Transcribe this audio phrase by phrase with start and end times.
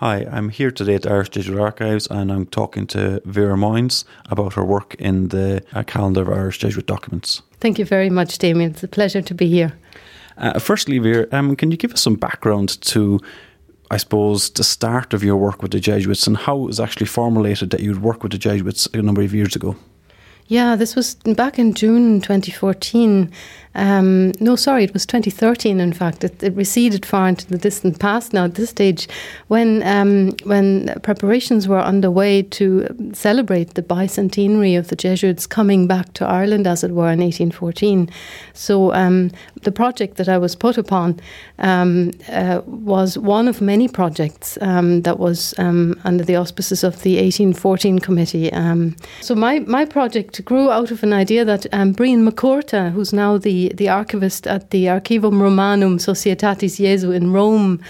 [0.00, 4.04] Hi, I'm here today at the Irish Digital Archives and I'm talking to Vera Moynes
[4.30, 7.42] about her work in the uh, Calendar of Irish Jesuit Documents.
[7.60, 8.70] Thank you very much, Damien.
[8.70, 9.74] It's a pleasure to be here.
[10.38, 13.20] Uh, firstly, Vera, um, can you give us some background to,
[13.90, 17.04] I suppose, the start of your work with the Jesuits and how it was actually
[17.04, 19.76] formulated that you'd work with the Jesuits a number of years ago?
[20.50, 23.30] Yeah, this was back in June 2014.
[23.76, 25.78] Um, no, sorry, it was 2013.
[25.78, 28.32] In fact, it, it, receded far into the distant past.
[28.32, 29.08] Now, at this stage,
[29.46, 36.12] when um, when preparations were underway to celebrate the bicentenary of the Jesuits coming back
[36.14, 38.10] to Ireland, as it were, in 1814,
[38.52, 39.30] so um,
[39.62, 41.20] the project that I was put upon
[41.60, 47.02] um, uh, was one of many projects um, that was um, under the auspices of
[47.02, 48.50] the 1814 committee.
[49.20, 53.12] so my my project grew out of an idea that um, Brian Mac Cuarta, who's
[53.12, 57.80] now the the, archivist at the Archivum Romanum Societatis Jesu in Rome,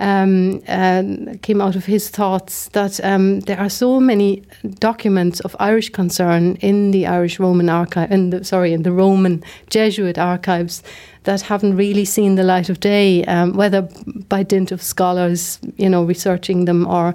[0.00, 1.02] um, uh,
[1.42, 4.42] came out of his thoughts that um, there are so many
[4.78, 9.44] documents of Irish concern in the Irish Roman archive, in the, sorry, in the Roman
[9.68, 10.82] Jesuit archives
[11.24, 13.82] that haven't really seen the light of day, um, whether
[14.28, 17.14] by dint of scholars, you know, researching them or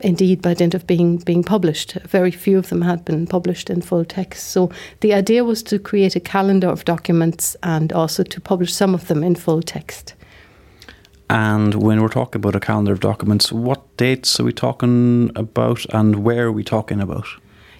[0.00, 1.92] indeed by dint of being being published.
[2.06, 4.48] Very few of them had been published in full text.
[4.48, 8.94] So the idea was to create a calendar of documents and also to publish some
[8.94, 10.14] of them in full text.
[11.30, 15.84] And when we're talking about a calendar of documents, what dates are we talking about
[15.94, 17.26] and where are we talking about?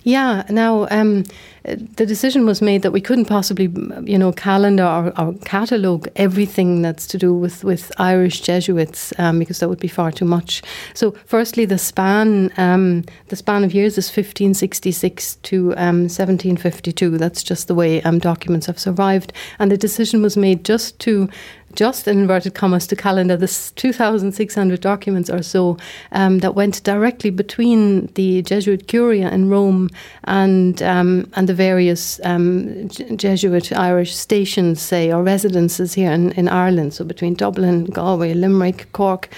[0.05, 1.25] Yeah, now um,
[1.62, 3.72] the decision was made that we couldn't possibly,
[4.03, 9.39] you know, calendar or, or catalogue everything that's to do with, with Irish Jesuits um,
[9.39, 10.62] because that would be far too much.
[10.92, 17.06] So, firstly, the span um, the span of years is 1566 to 1752.
[17.06, 20.98] Um, that's just the way um, documents have survived, and the decision was made just
[21.00, 21.31] to
[21.75, 25.76] just in inverted commas to calendar this 2,600 documents or so
[26.12, 29.91] um, that went directly between the Jesuit Curia in Rome
[30.25, 36.48] and um, and the various um, Jesuit Irish stations, say, or residences here in, in
[36.48, 36.94] Ireland.
[36.94, 39.28] So between Dublin, Galway, Limerick, Cork.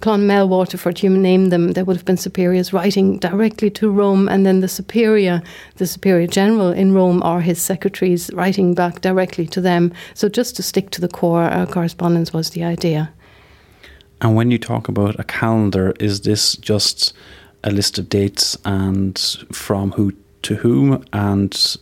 [0.00, 4.44] Clonmel, Waterford, you name them, there would have been superiors writing directly to Rome, and
[4.44, 5.42] then the superior,
[5.76, 9.92] the superior general in Rome, or his secretaries writing back directly to them.
[10.14, 13.12] So just to stick to the core uh, correspondence was the idea.
[14.20, 17.12] And when you talk about a calendar, is this just
[17.64, 19.18] a list of dates and
[19.52, 21.76] from who to whom and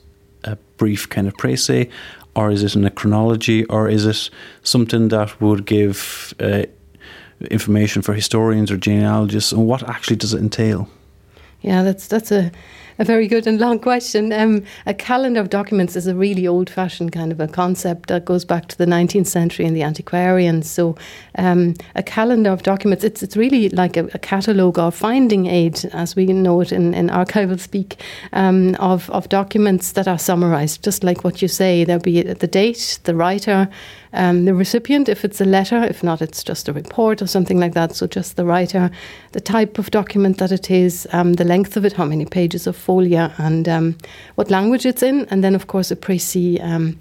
[0.45, 1.91] a brief kind of précis,
[2.35, 4.31] or is it in a chronology, or is it
[4.63, 6.65] something that would give uh,
[7.51, 10.89] information for historians or genealogists, and what actually does it entail?
[11.61, 12.53] Yeah, that's that's a
[12.99, 14.33] a very good and long question.
[14.33, 18.25] Um, a calendar of documents is a really old fashioned kind of a concept that
[18.25, 20.71] goes back to the 19th century and the antiquarians.
[20.71, 20.97] So,
[21.37, 25.85] um, a calendar of documents, it's, it's really like a, a catalogue or finding aid,
[25.93, 28.01] as we know it in, in archival speak,
[28.33, 31.85] um, of, of documents that are summarized, just like what you say.
[31.85, 33.69] There'll be the date, the writer,
[34.15, 37.59] um, the recipient, if it's a letter, if not, it's just a report or something
[37.59, 37.95] like that.
[37.95, 38.91] So just the writer,
[39.33, 42.67] the type of document that it is, um, the length of it, how many pages
[42.67, 43.97] of folia, and um,
[44.37, 46.63] what language it's in, and then of course a précis.
[46.63, 46.99] Um,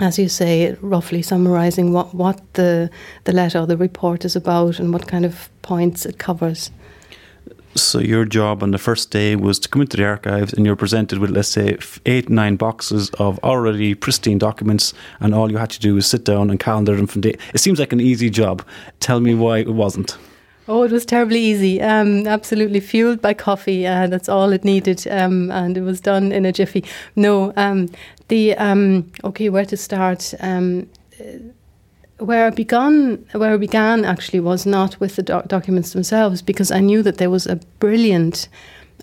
[0.00, 2.90] as you say, roughly summarising what, what the
[3.24, 6.70] the letter or the report is about and what kind of points it covers.
[7.74, 10.76] So your job on the first day was to come into the archives and you're
[10.76, 15.70] presented with, let's say, eight, nine boxes of already pristine documents, and all you had
[15.70, 17.36] to do was sit down and calendar them from day.
[17.54, 18.62] It seems like an easy job.
[19.00, 20.18] Tell me why it wasn't.
[20.68, 21.80] Oh, it was terribly easy.
[21.80, 23.86] Um, absolutely fueled by coffee.
[23.86, 26.84] Uh, that's all it needed, um, and it was done in a jiffy.
[27.16, 27.88] No, um,
[28.28, 30.34] the um, okay, where to start?
[32.22, 36.70] Where I began, where I began actually was not with the doc- documents themselves, because
[36.70, 38.48] I knew that there was a brilliant,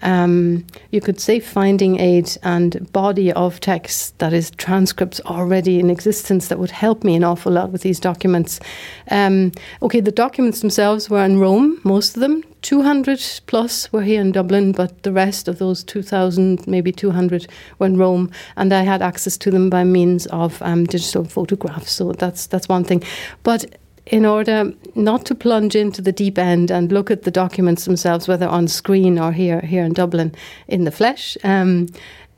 [0.01, 5.90] um, you could say, finding aid and body of text that is transcripts already in
[5.90, 8.59] existence that would help me an awful lot with these documents.
[9.11, 14.19] Um, okay, the documents themselves were in Rome, most of them, 200 plus were here
[14.19, 17.47] in Dublin, but the rest of those 2,000, maybe 200,
[17.78, 21.91] were in Rome, and I had access to them by means of um, digital photographs.
[21.91, 23.03] So that's that's one thing.
[23.43, 23.78] But
[24.09, 28.28] in order not to plunge into the deep end and look at the documents themselves,
[28.28, 30.34] whether on screen or here here in Dublin
[30.67, 31.38] in the flesh.
[31.44, 31.88] Um,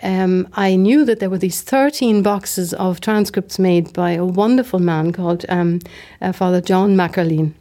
[0.03, 4.79] um, I knew that there were these 13 boxes of transcripts made by a wonderful
[4.79, 5.79] man called um,
[6.21, 7.53] uh, Father John MacErlean.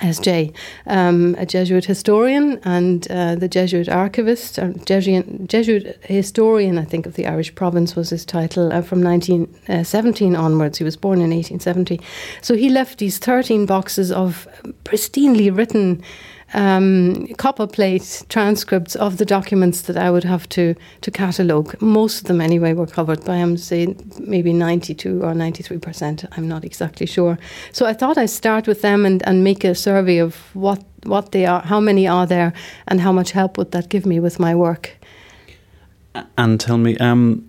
[0.00, 0.54] SJ,
[0.86, 7.06] um, a Jesuit historian and uh, the Jesuit archivist, or Jesuit, Jesuit historian, I think,
[7.06, 10.78] of the Irish province was his title uh, from 1917 onwards.
[10.78, 12.00] He was born in 1870.
[12.40, 14.48] So he left these 13 boxes of
[14.84, 16.02] pristinely written
[16.54, 21.80] um, copper plate transcripts of the documents that I would have to to catalogue.
[21.80, 26.24] Most of them, anyway, were covered by I'm saying maybe 92 or 93 percent.
[26.36, 27.38] I'm not exactly sure.
[27.72, 31.32] So I thought I'd start with them and, and make a survey of what what
[31.32, 32.52] they are, how many are there,
[32.88, 34.96] and how much help would that give me with my work.
[36.36, 37.48] And tell me, um,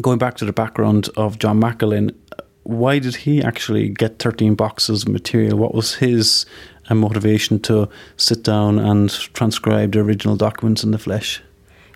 [0.00, 2.14] going back to the background of John MacErlean,
[2.62, 5.56] why did he actually get 13 boxes of material?
[5.56, 6.46] What was his
[6.88, 11.42] uh, motivation to sit down and transcribe the original documents in the flesh?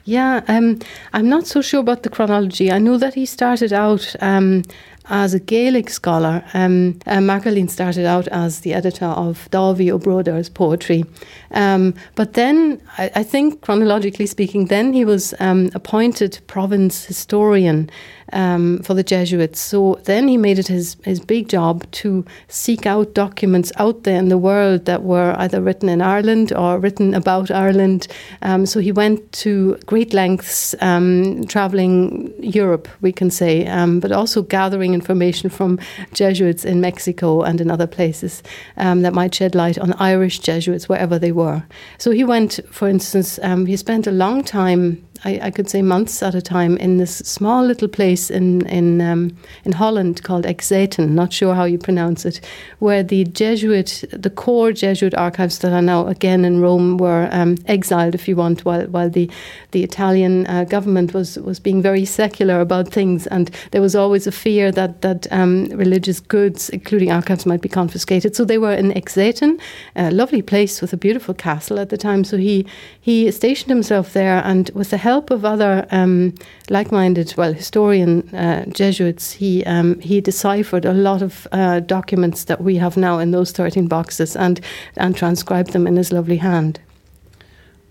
[0.04, 0.78] Yeah, um,
[1.12, 2.72] I'm not so sure about the chronology.
[2.72, 4.62] I know that he started out um,
[5.10, 6.42] as a Gaelic scholar.
[6.54, 7.20] Um, uh,
[7.68, 11.04] started out as the editor of Dáibhí Ó Bruadair's poetry.
[11.50, 17.90] Um, but then, I, I, think, chronologically speaking, then he was um, appointed province historian
[18.32, 19.60] um, for the Jesuits.
[19.60, 24.18] So then he made it his, his big job to seek out documents out there
[24.18, 28.06] in the world that were either written in Ireland or written about Ireland.
[28.42, 33.64] Um, so he went to great lengths, um, traveling Europe, we can say,
[34.00, 35.78] but also gathering information from
[36.12, 38.42] Jesuits in Mexico and in other places
[38.76, 41.62] um, that might shed light on Irish Jesuits wherever they were.
[41.98, 44.84] So he went, for instance, um, he spent a long time
[45.24, 49.00] I, I, could say months at a time in this small little place in in
[49.02, 51.14] um, in Holland called Exaten.
[51.14, 52.40] Not sure how you pronounce it,
[52.78, 57.56] where the Jesuit, the core Jesuit archives that are now again in Rome were um,
[57.66, 59.30] exiled, if you want, while while the
[59.72, 64.26] the Italian uh, government was was being very secular about things, and there was always
[64.26, 68.34] a fear that that um, religious goods, including archives, might be confiscated.
[68.34, 69.58] So they were in Exaten,
[69.96, 72.24] a lovely place with a beautiful castle at the time.
[72.24, 72.64] So he
[73.00, 76.32] he stationed himself there, and with the help help of other um,
[76.68, 82.60] like-minded, well, historian uh, Jesuits, he um, he deciphered a lot of uh, documents that
[82.60, 84.60] we have now in those thirteen boxes and
[84.96, 86.78] and transcribed them in his lovely hand.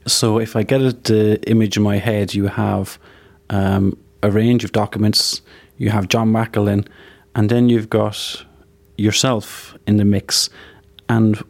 [0.05, 2.97] So, if I get the image in my head, you have
[3.49, 5.41] um, a range of documents.
[5.77, 6.87] You have John MacErlean,
[7.35, 8.45] and then you've got
[8.97, 10.49] yourself in the mix.
[11.07, 11.43] And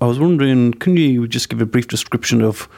[0.00, 2.68] I was wondering, can you just give a brief description of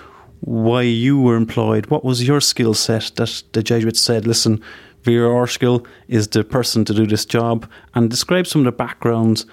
[0.45, 1.87] why you were employed.
[1.87, 4.63] What was your skill set that the Jesuits said, listen,
[5.03, 7.69] Vera Orskill is the person to do this job?
[7.95, 9.47] And describe some of the backgrounds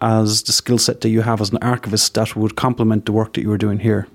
[0.00, 3.32] as the skill set that you have as an archivist that would complement the work
[3.32, 4.06] that you were doing here.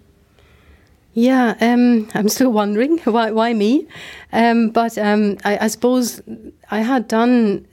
[1.14, 3.88] Yeah, um, I'm still wondering why, why me.
[4.32, 6.22] Um, but um, I, I suppose
[6.70, 7.68] I had done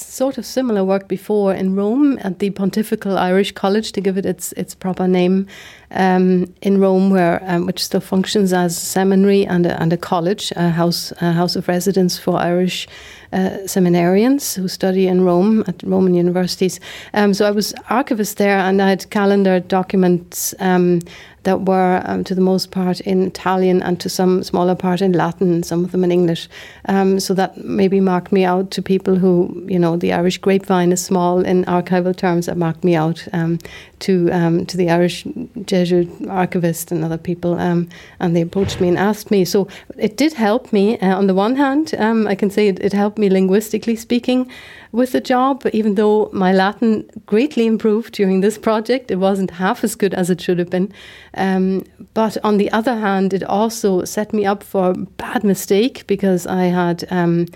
[0.00, 4.26] sort of similar work before in Rome at the Pontifical Irish College, to give it
[4.26, 5.46] its its proper name,
[5.90, 9.96] um, in Rome, where um, which still functions as a seminary and a, and a
[9.96, 12.88] college, a house a house of residence for Irish
[13.32, 16.80] uh, seminarians who study in Rome at Roman universities.
[17.12, 21.00] Um, so I was archivist there, and I had calendar documents um,
[21.44, 25.12] that were, um, to the most part, in Italian and to some smaller part in
[25.12, 26.48] Latin, some of them in English.
[26.88, 30.92] Um, so that maybe marked me out to people who, you know, the Irish grapevine
[30.92, 32.46] is small in archival terms.
[32.46, 33.58] That marked me out um,
[34.00, 35.24] to um, to the Irish
[35.64, 37.88] Jesuit archivist and other people, um,
[38.20, 39.44] and they approached me and asked me.
[39.44, 40.98] So it did help me.
[40.98, 44.50] Uh, on the one hand, um, I can say it, it helped me linguistically speaking
[44.94, 49.10] with the job, even though my Latin greatly improved during this project.
[49.10, 50.92] It wasn't half as good as it should have been.
[51.36, 51.84] Um,
[52.14, 56.46] but on the other hand, it also set me up for a bad mistake because
[56.46, 57.04] I had.
[57.10, 57.46] Um,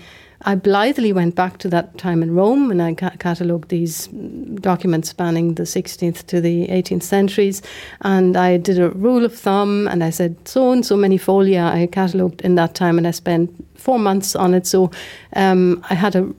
[0.43, 5.09] I blithely went back to that time in Rome and I ca- catalogued these documents
[5.09, 7.61] spanning the 16th to the 18th centuries.
[8.01, 11.65] And I did a rule of thumb and I said, so and so many folia
[11.65, 14.65] I catalogued in that time and I spent four months on it.
[14.65, 14.91] So
[15.35, 16.33] um, I had a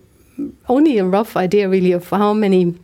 [0.69, 2.75] only a rough idea really of how many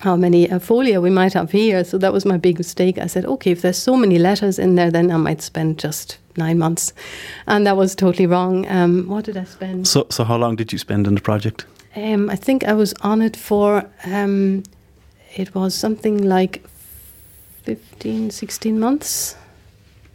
[0.00, 1.84] how many uh, folia we might have here.
[1.84, 2.98] So that was my big mistake.
[2.98, 6.18] I said, okay, if there's so many letters in there, then I might spend just
[6.36, 6.92] nine months,
[7.46, 8.66] and that was totally wrong.
[8.68, 9.86] Um, what did I spend?
[9.86, 11.66] So, so how long did you spend on the project?
[11.96, 13.84] Um, I think I was on it for.
[14.04, 14.62] Um,
[15.34, 16.66] it was something like
[17.62, 19.36] 15, 16 months.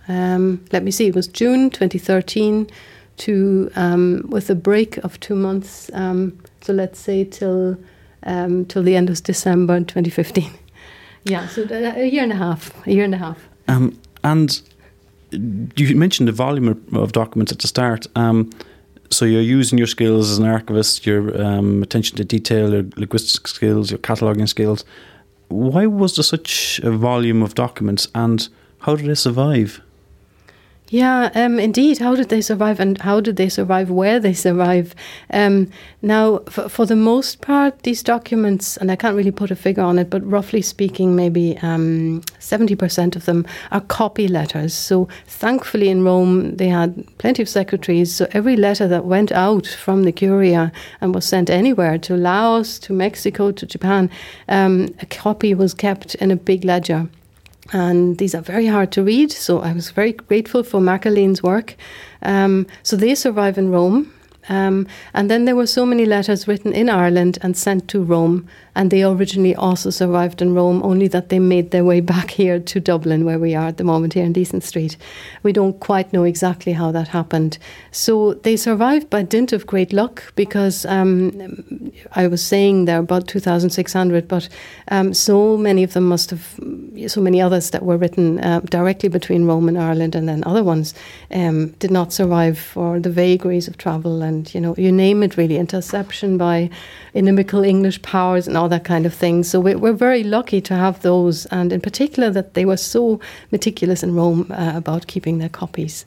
[0.08, 1.08] Um, let me see.
[1.08, 2.70] It was June 2013
[3.18, 5.90] to um, with a break of two months.
[5.94, 7.78] Um, so let's say till
[8.24, 10.52] um, till the end of December 2015.
[11.26, 13.38] Yeah, so a year and a half, a year and a half.
[13.68, 14.62] Um, and
[15.32, 18.08] you mentioned the volume of documents at the start.
[18.16, 18.52] Um,
[19.12, 23.48] so you're using your skills as an archivist, your um, attention to detail, your linguistic
[23.48, 24.86] skills, your cataloguing skills.
[25.50, 28.48] Why was there such a volume of documents, and
[28.80, 29.82] how did they survive?
[30.90, 31.98] Yeah, um, indeed.
[31.98, 34.94] How did they survive, and how did they survive where they survive?
[35.32, 35.72] Um,
[36.04, 39.82] now, for, for, the most part, these documents, and I can't really put a figure
[39.82, 44.76] on it, but roughly speaking, maybe um, seventy percent of them are copy letters.
[44.76, 48.14] So, thankfully, in Rome, they had plenty of secretaries.
[48.14, 52.78] So, every letter that went out from the Curia and was sent anywhere to Laos,
[52.80, 54.12] to Mexico, to Japan,
[54.50, 57.10] um, a copy was kept in a big ledger
[57.74, 59.32] and these are very hard to read.
[59.32, 61.76] So I was very grateful for MacErlean's work.
[62.22, 64.12] Um, so they survive in Rome.
[64.48, 68.48] Um, and then there were so many letters written in Ireland and sent to Rome
[68.76, 72.60] and they originally also survived in Rome, only that they made their way back here
[72.60, 74.98] to Dublin, where we are at the moment here in Leeson Street.
[75.44, 77.58] We don't quite know exactly how that happened.
[77.92, 83.28] So they survived by dint of great luck because um, I was saying there about
[83.28, 84.50] 2,600, but
[84.90, 86.60] um, so many of them must have,
[87.08, 90.64] so many others that were written uh, directly between Rome and Ireland, and then other
[90.64, 90.94] ones
[91.32, 95.38] um, did not survive for the vagaries of travel and, you know, you name it
[95.38, 96.70] really, interception by
[97.14, 99.44] inimical English powers and all that kind of thing.
[99.44, 103.20] So we, are very lucky to have those, and in particular that they were so
[103.52, 106.06] meticulous in Rome uh, about keeping their copies.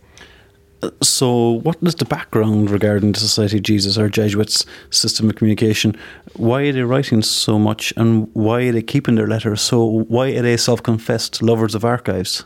[1.03, 5.97] So, what is the background regarding the Society of Jesus or Jesuits' system of communication?
[6.35, 9.61] Why are they writing so much, and why are they keeping their letters?
[9.61, 12.45] So, why are they self-confessed lovers of archives?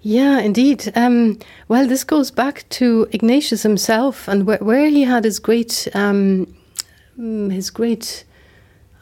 [0.00, 0.90] Yeah, indeed.
[0.94, 5.88] Um, well, this goes back to Ignatius himself and where, where he had his great,
[5.94, 6.46] um,
[7.18, 8.24] mm, his great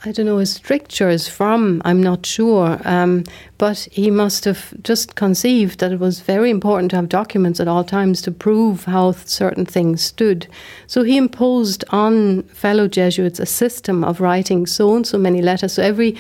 [0.07, 2.79] I don't know his strictures from, I'm not sure.
[2.85, 3.25] Um,
[3.57, 7.69] but he must have just conceived that it was very important to have documents at
[7.69, 10.47] all times to prove how certain things stood.
[10.87, 15.73] So he imposed on fellow Jesuits a system of writing so and so many letters.
[15.73, 16.17] So every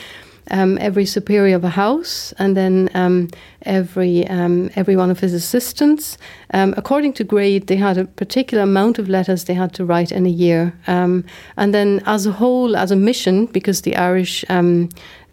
[0.50, 3.28] um, every superior of a house, and then um,
[3.62, 6.18] every um, every one of his assistants.
[6.52, 10.12] Um, according to grade, they had a particular amount of letters they had to write
[10.12, 11.24] in a year, um,
[11.56, 14.44] and then as a whole, as a mission, because the Irish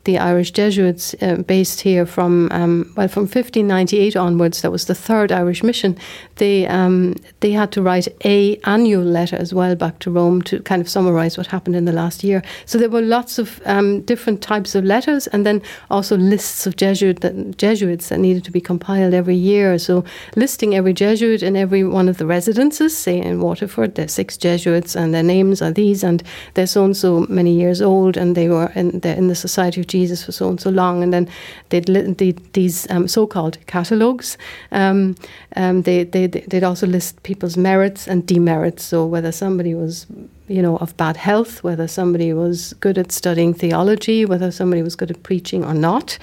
[0.03, 4.62] the Irish Jesuits uh, based here from um, well from 1598 onwards.
[4.62, 5.98] That was the third Irish mission.
[6.36, 10.62] They um, they had to write a annual letter as well back to Rome to
[10.62, 12.41] kind of summarise what happened in the last year.
[12.65, 16.75] So there were lots of um, different types of letters, and then also lists of
[16.77, 19.77] Jesuit that, Jesuits that needed to be compiled every year.
[19.77, 20.03] So
[20.36, 24.96] listing every Jesuit in every one of the residences, say in Waterford, there's six Jesuits,
[24.96, 26.24] and their names are these, and
[26.55, 29.88] they're so and so many years old, and they were in in the Society of
[29.91, 31.27] Jesus for so and so long, and then
[31.69, 34.38] they'd li- these um, so-called catalogues.
[34.71, 35.15] Um,
[35.55, 38.83] um, they, they they'd also list people's merits and demerits.
[38.83, 40.05] So whether somebody was
[40.48, 44.95] you know of bad health, whether somebody was good at studying theology, whether somebody was
[44.95, 46.17] good at preaching or not,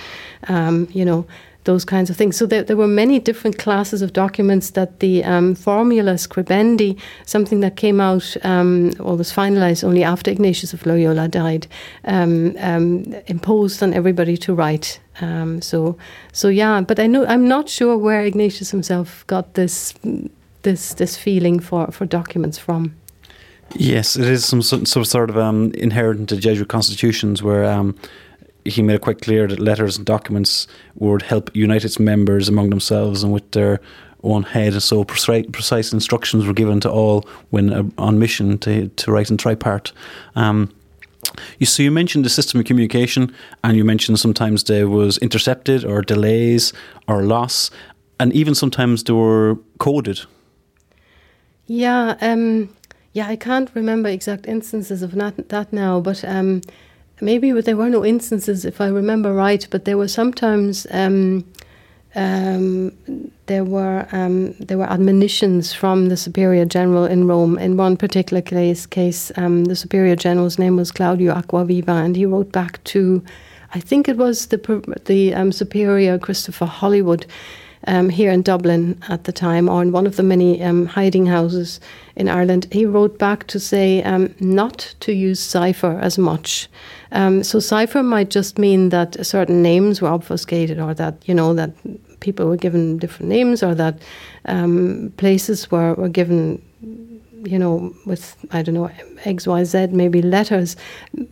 [0.49, 1.27] um, you know
[1.69, 2.35] those kinds of things.
[2.35, 7.61] So there, there were many different classes of documents that the um, formula scribendi, something
[7.61, 11.67] that came out um, or was finalized only after Ignatius of Loyola died,
[12.05, 14.99] um, um imposed on everybody to write.
[15.21, 15.99] Um, so,
[16.33, 19.95] so yeah, but I know I'm not sure where Ignatius himself got this
[20.63, 22.95] this this feeling for for documents from.
[23.77, 27.65] Yes, it is some some sort of um, inherent to Jesuit constitutions where
[28.69, 32.71] he made it quite clear that letters and documents would help unite its members among
[32.71, 33.81] themselves and with their
[34.23, 34.81] own head.
[34.83, 39.37] So precise, instructions were given to all when uh, on mission to, to write in
[39.37, 39.93] tripart.
[40.35, 40.73] Um,
[41.59, 45.85] you so you mentioned the system of communication, and you mentioned sometimes there was intercepted
[45.85, 46.73] or delays
[47.07, 47.71] or loss,
[48.19, 50.21] and even sometimes they were coded.
[51.67, 52.71] Yeah, um,
[53.13, 56.63] yeah, I can't remember exact instances of that, that now, but um,
[57.21, 61.45] maybe there were no instances, if I remember right, but there were sometimes um,
[62.15, 62.93] um,
[63.47, 67.59] there were um, there were admonitions from the superior general in Rome.
[67.59, 72.27] In one particular case, case um, the superior general's name was Claudio Acquaviva, and he
[72.27, 73.23] wrote back to,
[73.75, 74.59] I think it was the
[75.05, 77.27] the um, superior Christopher Hollywood
[77.89, 81.27] um, here in Dublin at the time, or in one of the many um, hiding
[81.27, 81.81] houses
[82.17, 86.69] in Ireland, he wrote back to say um, not to use cipher as much.
[87.13, 91.55] Um, so cipher might just mean that certain names were obfuscated, or that you know
[91.55, 91.71] that
[92.21, 94.03] people were given different names, or that
[94.45, 96.63] um, places were, were given
[97.45, 98.91] you know, with I don't know
[99.25, 100.77] X Y Z maybe letters.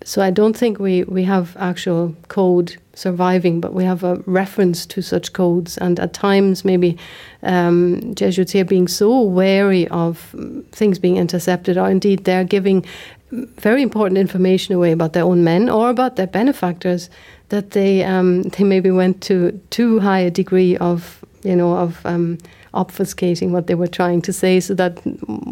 [0.05, 4.87] So I don't think we we have actual code surviving, but we have a reference
[4.87, 5.79] to such codes.
[5.79, 6.97] And at times, maybe
[7.43, 10.35] um, Jesuits here being so wary of
[10.73, 12.85] things being intercepted, or indeed they're giving
[13.31, 17.11] very important information away about their own men or about their benefactors,
[17.49, 22.05] that they um, they maybe went to too high a degree of you know of
[22.07, 22.39] um,
[22.76, 25.00] obfuscating what they were trying to say, so that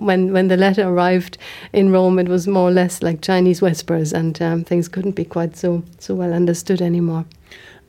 [0.07, 1.39] when when the letter arrived
[1.73, 5.25] in Rome, it was more or less like Chinese whispers, and um, things couldn't be
[5.25, 7.25] quite so so well understood anymore.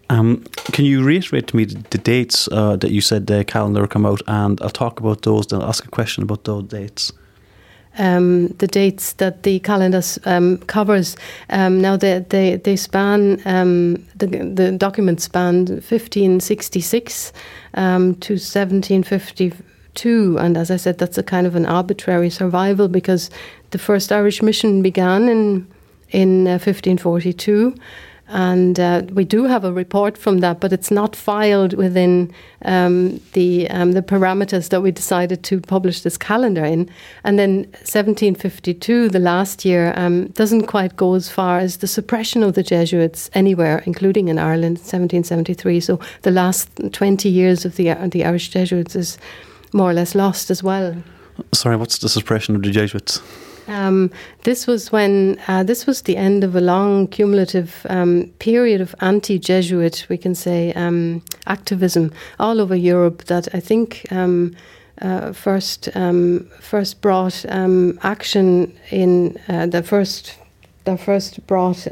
[0.09, 3.87] Um, can you reiterate to me the, the dates uh, that you said the calendar
[3.87, 5.47] come out, and I'll talk about those.
[5.47, 7.11] Then I'll ask a question about those dates.
[7.97, 11.15] Um, the dates that the calendar um, covers.
[11.49, 17.31] Um, now they they, they span um, the the documents span 1566
[17.75, 23.29] um, to 1752, and as I said, that's a kind of an arbitrary survival because
[23.71, 25.65] the first Irish mission began in
[26.09, 27.75] in uh, 1542
[28.27, 33.21] and uh, we do have a report from that, but it's not filed within um,
[33.33, 36.89] the um, the parameters that we decided to publish this calendar in.
[37.23, 42.41] And then 1752, the last year, um, doesn't quite go as far as the suppression
[42.41, 45.79] of the Jesuits anywhere, including in Ireland, 1773.
[45.79, 49.19] So the last 20 years of the the Irish Jesuits is
[49.71, 50.95] more or less lost as well.
[51.53, 53.21] Sorry, what's the suppression of the Jesuits?
[53.67, 54.11] Um,
[54.43, 58.95] this was when uh, this was the end of a long cumulative um, period of
[59.01, 63.25] anti-Jesuit, we can say, um, activism all over Europe.
[63.25, 64.55] That I think um,
[65.01, 70.37] uh, first um, first brought um, action in uh, the first
[70.85, 71.87] the first brought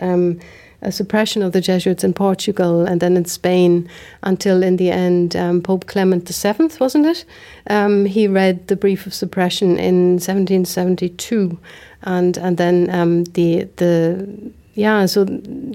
[0.84, 3.90] a suppression of the Jesuits in Portugal and then in Spain
[4.22, 7.26] until, in the end, um, Pope Clement VII, wasn't it?
[7.70, 11.58] Um, he read the brief of suppression in 1772,
[12.04, 15.26] and and then um, the the yeah, so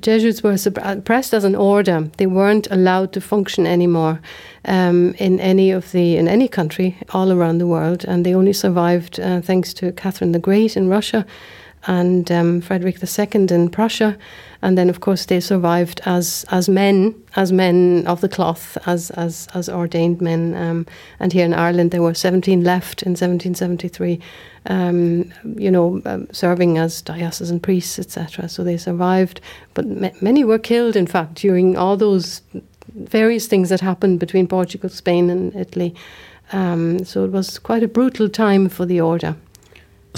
[0.01, 2.11] Jesuits were suppressed as an order.
[2.17, 4.21] They weren't allowed to function anymore
[4.65, 8.53] um, in any of the in any country all around the world, and they only
[8.53, 11.25] survived uh, thanks to Catherine the Great in Russia
[11.87, 14.17] and um, Frederick II in Prussia,
[14.61, 19.11] and then of course they survived as as men, as men of the cloth, as
[19.11, 20.55] as as ordained men.
[20.55, 20.87] Um,
[21.21, 24.21] and here in Ireland there were 17 left in 1773,
[24.67, 28.49] um, you know, um, serving as diocesan priests, etc.
[28.49, 29.41] So they survived,
[29.75, 29.87] but
[30.21, 30.97] many were killed.
[30.97, 32.43] In fact, during all those
[32.95, 35.95] various things that happened between Portugal, Spain, and Italy.
[36.53, 39.37] Um, so it was quite a brutal time for the order.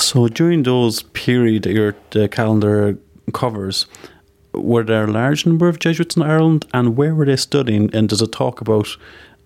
[0.01, 2.99] So during those period your the calendar
[3.33, 3.87] covers,
[4.53, 7.95] were there a large number of Jesuits in Ireland, and where were they studying?
[7.95, 8.97] And does it talk about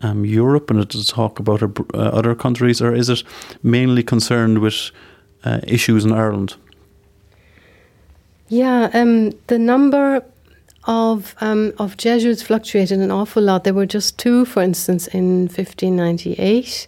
[0.01, 3.23] um, Europe, and does it talk about uh, other countries, or is it
[3.63, 4.91] mainly concerned with
[5.45, 6.57] uh, issues in Ireland?
[8.49, 10.23] Yeah, um, the number
[10.87, 13.65] of um, of Jesuits fluctuated an awful lot.
[13.65, 16.87] There were just two, for instance, in 1598.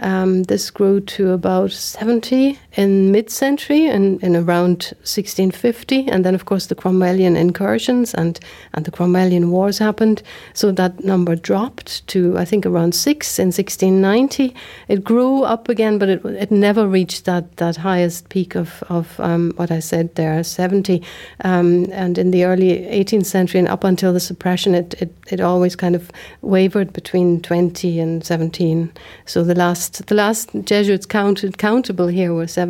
[0.00, 6.06] Um, this grew to about 70 in mid century and in around 1650.
[6.06, 8.38] And then, of course, the Cromwellian incursions and,
[8.72, 10.22] and the Cromwellian wars happened.
[10.54, 14.54] So that number dropped to, I think, around six in 1690.
[14.86, 19.18] It grew up again, but it, it never reached that, that highest peak of, of
[19.18, 21.02] um, what I said there, 70.
[21.42, 25.40] Um, and in the early 18th century and up until the suppression, it, it, it
[25.40, 26.12] always kind of
[26.42, 28.92] wavered between 20 and 17.
[29.26, 32.67] So the last the last Jesuits counted countable here were seventeen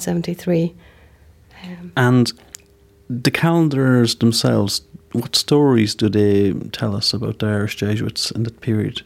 [0.00, 0.74] seventy three.
[1.64, 2.32] Um, and
[3.08, 8.60] the calendars themselves, what stories do they tell us about the Irish Jesuits in that
[8.60, 9.02] period?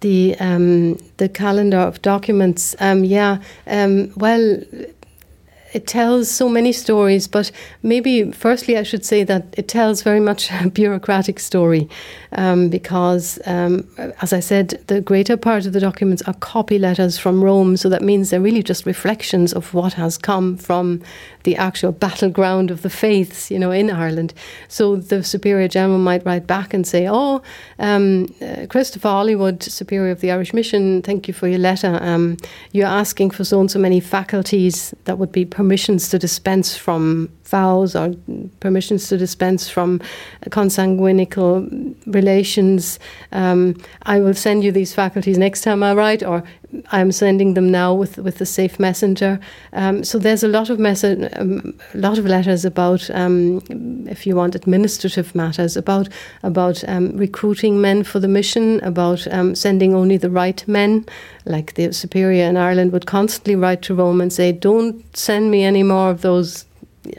[0.00, 3.38] The um, the calendar of documents, um, yeah.
[3.66, 4.62] Um, well,
[5.72, 7.50] it tells so many stories, but
[7.82, 11.88] maybe firstly I should say that it tells very much a bureaucratic story
[12.32, 13.86] um, because, um,
[14.22, 17.88] as I said, the greater part of the documents are copy letters from Rome, so
[17.88, 21.02] that means they're really just reflections of what has come from
[21.48, 24.34] the actual battleground of the faiths, you know, in Ireland.
[24.68, 27.40] So the Superior General might write back and say, "Oh,
[27.78, 31.98] um, uh, Christopher Hollywood, Superior of the Irish Mission, thank you for your letter.
[32.02, 32.36] Um,
[32.72, 37.30] you're asking for so and so many faculties that would be permissions to dispense from
[37.50, 38.14] vows or
[38.60, 40.00] permissions to dispense from
[40.46, 42.98] consanguinical relations.
[43.32, 46.44] Um, I will send you these faculties next time I write, or
[46.92, 49.40] I'm sending them now with with the safe messenger.
[49.72, 53.62] Um, so there's a lot of message, um, a lot of letters about, um,
[54.06, 56.08] if you want, administrative matters about
[56.42, 61.06] about um, recruiting men for the mission, about um, sending only the right men.
[61.46, 65.64] Like the superior in Ireland would constantly write to Rome and say, "Don't send me
[65.64, 66.64] any more of those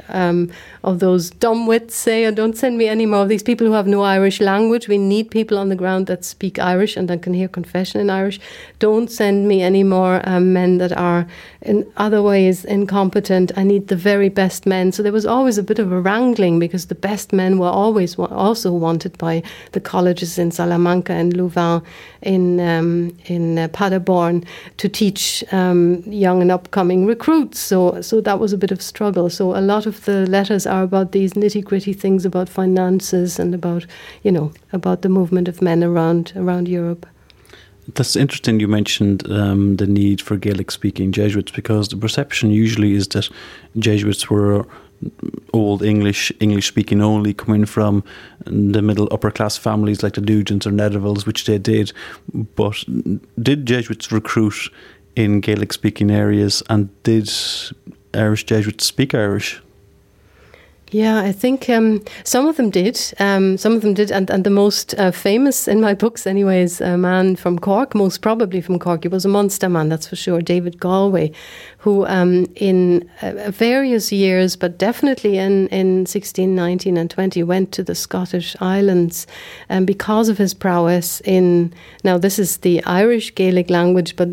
[0.10, 0.52] um,
[0.84, 3.88] of those dumbwits say, oh, don't send me any more of these people who have
[3.88, 4.88] no Irish language.
[4.88, 8.10] We need people on the ground that speak Irish and that can hear confession in
[8.10, 8.39] Irish.
[8.80, 11.28] Don't send me any more um, men that are
[11.62, 13.52] in other ways incompetent.
[13.58, 14.91] I need the very best men.
[14.91, 18.17] So there was always a bit of a wrangling because the best men were always
[18.17, 19.43] also wanted by
[19.74, 21.82] the colleges in Salamanca and Louvain
[22.22, 24.45] in um, in uh, Paderborn
[24.78, 27.60] to teach um, young and upcoming recruits.
[27.60, 29.30] So so that was a bit of struggle.
[29.30, 33.54] So a lot of the letters are about these nitty gritty things about finances and
[33.54, 33.86] about
[34.24, 37.06] you know about the movement of men around around Europe.
[37.95, 38.60] That's interesting.
[38.60, 43.30] You mentioned um, the need for Gaelic speaking Jesuits because the perception usually is that
[43.78, 44.65] Jesuits were
[45.54, 48.04] old English, English speaking only, coming from
[48.45, 51.93] the middle upper class families like the Nugents or Nettervilles, which they did.
[52.34, 52.84] But
[53.41, 54.69] did Jesuits recruit
[55.15, 57.32] in Gaelic speaking areas and did
[58.13, 59.62] Irish Jesuits speak Irish?
[60.91, 62.99] Yeah, I think um, some of them did.
[63.19, 66.63] Um, some of them did, and, and the most uh, famous in my books, anyway,
[66.63, 69.04] is a man from Cork, most probably from Cork.
[69.04, 71.32] He was a Munster man, that's for sure, David Galway,
[71.78, 77.71] who um, in uh, various years, but definitely in, in 16, 19, and 20, went
[77.73, 79.28] to the Scottish Islands
[79.69, 81.71] um, because of his prowess in.
[82.04, 84.28] Now, this is the Irish Gaelic language, but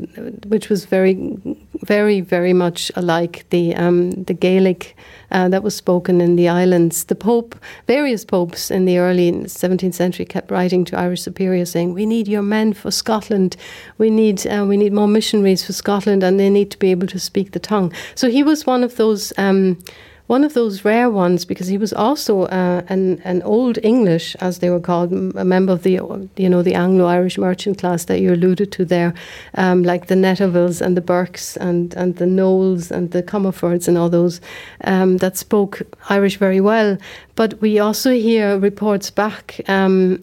[0.47, 1.37] which was very,
[1.83, 4.97] very, very much alike the um, the Gaelic
[5.31, 7.05] uh, that was spoken in the islands.
[7.05, 7.57] The Pope,
[7.87, 12.29] various popes in the early 17th century, kept writing to Irish superiors saying, "We need
[12.29, 13.57] your men for Scotland.
[13.99, 17.07] We need uh, we need more missionaries for Scotland, and they need to be able
[17.09, 19.33] to speak the tongue." So he was one of those.
[19.39, 19.79] Um,
[20.27, 24.59] one of those rare ones because he was also uh, an an old English, as
[24.59, 26.01] they were called, a member of the
[26.37, 29.15] you know the Anglo-Irish merchant class that you alluded to there,
[29.55, 33.97] um, like the Nettervilles and the Burkes and and the Knowles and the Comerfords and
[33.97, 34.41] all those
[34.85, 36.99] um, that spoke Irish very well.
[37.35, 39.61] But we also hear reports back.
[39.69, 40.23] Um,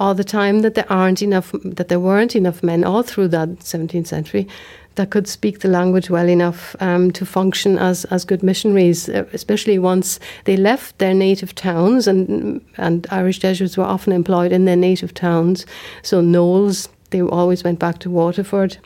[0.00, 3.48] all the time that there aren't enough that there weren't enough men all through that
[3.60, 4.48] 17th century
[4.96, 9.24] that could speak the language well enough um, to function as, as good missionaries, uh,
[9.32, 12.08] especially once they left their native towns.
[12.08, 15.64] And, and Irish Jesuits were often employed in their native towns.
[16.02, 18.78] So, Knowles, they always went back to Waterford.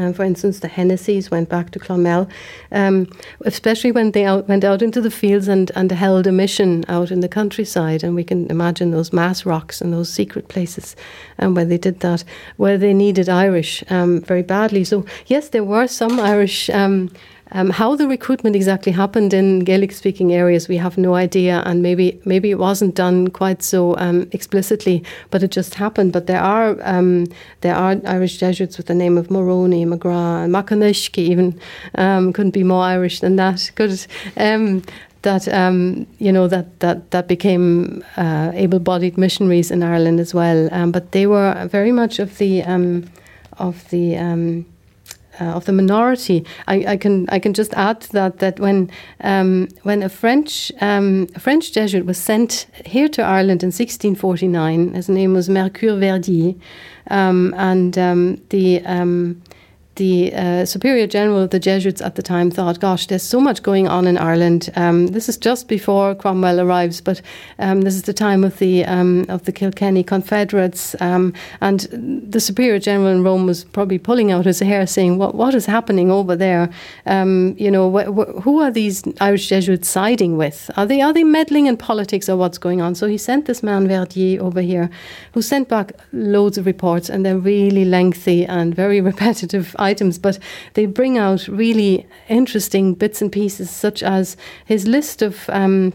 [0.00, 2.26] Um, for instance, the Hennessy's went back to Clonmel,
[2.72, 3.06] um,
[3.44, 7.10] especially when they out, went out into the fields and, and held a mission out
[7.10, 8.02] in the countryside.
[8.02, 10.96] And we can imagine those mass rocks and those secret places
[11.38, 12.24] um, where they did that,
[12.56, 14.84] where they needed Irish um, very badly.
[14.84, 16.70] So, yes, there were some Irish
[17.52, 22.20] um, how the recruitment exactly happened in Gaelic-speaking areas, we have no idea, and maybe
[22.24, 26.12] maybe it wasn't done quite so um, explicitly, but it just happened.
[26.12, 27.26] But there are um,
[27.60, 31.58] there are Irish Jesuits with the name of Moroni, McGrath, and Macconishke even
[31.96, 33.70] um, couldn't be more Irish than that.
[33.76, 34.82] Could um,
[35.22, 40.68] that um, you know that that that became uh, able-bodied missionaries in Ireland as well.
[40.72, 43.10] Um, but they were very much of the um,
[43.58, 44.66] of the um,
[45.40, 46.44] uh, of the minority.
[46.66, 50.70] I, I, can I can just add to that that when um, when a French
[50.80, 55.96] um, a French Jesuit was sent here to Ireland in 1649, his name was Mercure
[55.96, 56.54] Verdier,
[57.10, 59.42] um, and um, the um,
[60.00, 63.62] the uh, Superior General of the Jesuits at the time thought, gosh, there's so much
[63.62, 64.70] going on in Ireland.
[64.74, 67.20] Um, this is just before Cromwell arrives, but
[67.58, 70.96] um, this is the time of the um, of the Kilkenny Confederates.
[71.02, 71.80] Um, and
[72.30, 75.66] the Superior General in Rome was probably pulling out his hair saying, what, what is
[75.66, 76.70] happening over there?
[77.04, 80.70] Um, you know, wh- wh- who are these Irish Jesuits siding with?
[80.78, 82.94] Are they, are they meddling in politics or what's going on?
[82.94, 84.88] So he sent this man, Verdier, over here,
[85.34, 90.38] who sent back loads of reports and they're really lengthy and very repetitive items, but
[90.74, 95.48] they bring out really interesting bits and pieces, such as his list of.
[95.48, 95.92] Um,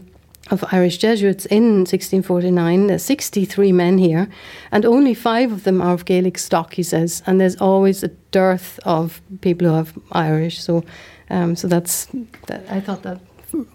[0.50, 2.86] of Irish Jesuits in 1649.
[2.86, 4.28] There's 63 men here,
[4.70, 7.20] and only five of them are of Gaelic stock, he says.
[7.26, 10.62] And there's always a dearth of people who have Irish.
[10.62, 10.84] So,
[11.30, 12.06] um, so that's
[12.46, 13.18] that, I thought that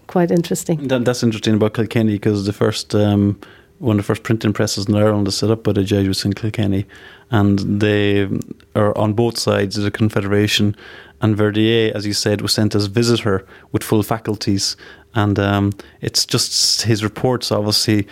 [0.06, 0.88] quite interesting.
[0.88, 3.38] That, that's interesting about Kilkenny because the first um,
[3.82, 6.34] one of the first printing presses in Ireland is set up by the Jesuits in
[6.34, 6.86] Kilkenny,
[7.30, 8.28] and they
[8.76, 10.76] are on both sides of the Confederation.
[11.20, 14.76] And Verdier, as you said, was sent as visitor with full faculties,
[15.14, 18.06] and um, it's just his reports, obviously.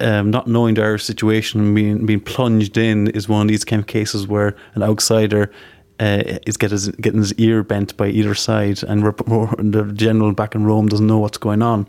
[0.00, 3.80] Um, not knowing the Irish situation, being being plunged in, is one of these kind
[3.80, 5.50] of cases where an outsider
[5.98, 10.54] uh, is get his, getting his ear bent by either side, and the general back
[10.54, 11.86] in Rome doesn't know what's going on.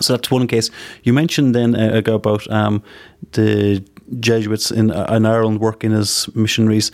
[0.00, 0.70] So that's one case.
[1.02, 2.82] You mentioned then uh, ago about um,
[3.32, 3.84] the
[4.18, 6.90] Jesuits in, uh, in Ireland working as missionaries,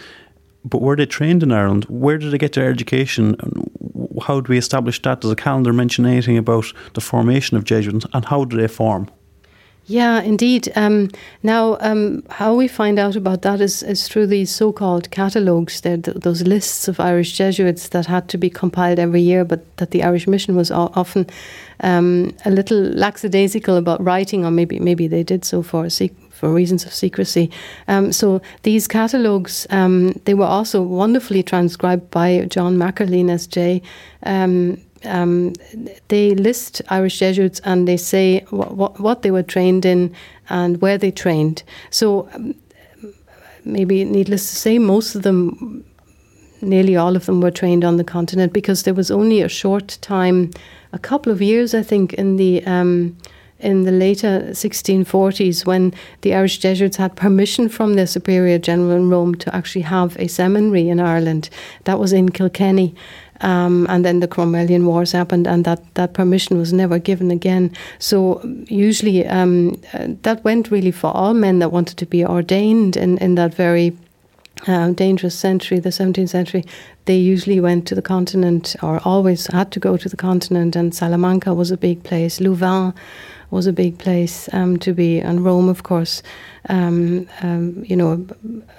[0.64, 1.84] but were they trained in Ireland?
[1.84, 3.36] Where did they get their education?
[4.22, 5.20] How do we establish that?
[5.20, 9.08] Does the calendar mention anything about the formation of Jesuits and how do they form?
[9.88, 10.72] Yeah, indeed.
[10.74, 11.10] Um,
[11.44, 15.80] now, um, how we find out about that is, is through these so called catalogues.
[15.80, 19.92] Th- those lists of Irish Jesuits that had to be compiled every year, but that
[19.92, 21.26] the Irish mission was o- often
[21.80, 25.88] um, a little lackadaisical about writing, or maybe maybe they did so for,
[26.30, 27.48] for reasons of secrecy.
[27.86, 33.82] Um, so these catalogues, um, they were also wonderfully transcribed by John MacErlean S.J.
[34.24, 35.54] Um, um,
[36.08, 40.14] they list Irish Jesuits and they say what, what they were trained in
[40.48, 41.62] and where they trained.
[41.90, 42.54] So um,
[43.64, 45.84] maybe needless to say, most of them,
[46.60, 49.98] nearly all of them, were trained on the continent because there was only a short
[50.00, 50.50] time,
[50.92, 53.16] a couple of years, I think, in the um,
[53.58, 59.08] in the later 1640s when the Irish Jesuits had permission from their Superior General in
[59.08, 61.48] Rome to actually have a seminary in Ireland.
[61.84, 62.94] That was in Kilkenny.
[63.40, 67.70] Um, and then the Cromwellian Wars happened, and that, that permission was never given again.
[67.98, 72.96] So usually um, uh, that went really for all men that wanted to be ordained
[72.96, 73.96] in, in that very
[74.66, 76.64] uh, dangerous century, the 17th century.
[77.04, 80.94] They usually went to the continent, or always had to go to the continent, and
[80.94, 82.40] Salamanca was a big place.
[82.40, 82.94] Louvain
[83.50, 86.22] was a big place um, to be, and Rome, of course,
[86.68, 88.26] um, um, you know,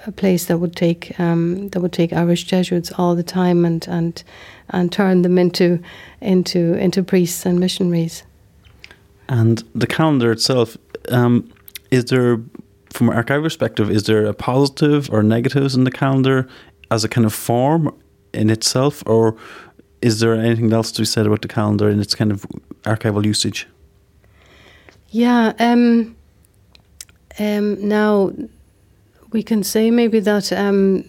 [0.06, 3.64] a, a, place that would take um, that would take Irish Jesuits all the time
[3.64, 4.22] and and
[4.68, 5.80] and turn them into
[6.20, 8.24] into into priests and missionaries.
[9.28, 10.76] And the calendar itself,
[11.10, 11.50] um,
[11.90, 12.40] is there,
[12.98, 16.48] from an archive perspective, is there a positive or negatives in the calendar
[16.90, 17.94] as a kind of form
[18.34, 19.36] in itself, or
[20.02, 22.44] is there anything else to be said about the calendar in its kind of
[22.82, 23.68] archival usage?
[25.10, 25.52] Yeah.
[25.60, 26.16] Um,
[27.38, 28.32] um, now,
[29.30, 31.04] we can say maybe that um,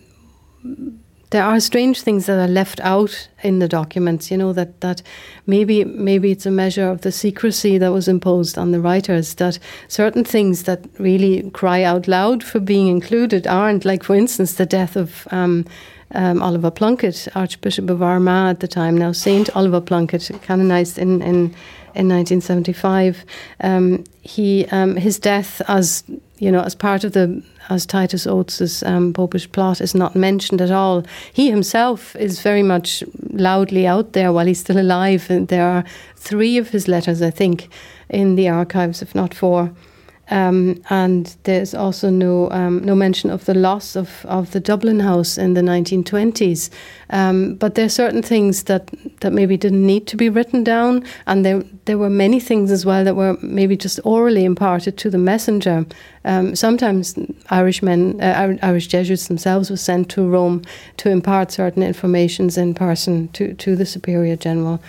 [1.32, 4.32] there are strange things that are left out in the documents.
[4.32, 5.02] You know that that
[5.46, 9.36] maybe maybe it's a measure of the secrecy that was imposed on the writers.
[9.36, 13.86] That certain things that really cry out loud for being included aren't.
[13.86, 15.28] Like for instance, the death of.
[15.32, 15.66] Um,
[16.12, 21.22] um, Oliver Plunkett, Archbishop of Armagh at the time, now Saint Oliver Plunkett, canonized in,
[21.22, 21.54] in
[21.96, 23.24] in 1975.
[23.62, 26.04] Um, he um, his death as
[26.40, 30.62] you know as part of the as Titus Oates's um, popish plot is not mentioned
[30.62, 31.06] at all.
[31.32, 35.30] He himself is very much loudly out there while he's still alive.
[35.30, 35.84] And there are
[36.16, 37.70] three of his letters, I think,
[38.10, 39.72] in the archives, if not four.
[40.32, 45.00] Um, and there's also no um, no mention of the loss of, of the Dublin
[45.00, 46.70] House in the 1920s.
[47.10, 51.04] Um, but there are certain things that, that maybe didn't need to be written down,
[51.26, 55.10] and there there were many things as well that were maybe just orally imparted to
[55.10, 55.86] the messenger.
[56.26, 57.16] Um, sometimes
[57.50, 60.64] Irish men, uh, Irish Jesuits themselves, were sent to Rome
[60.98, 64.80] to impart certain informations in person to to the Superior General.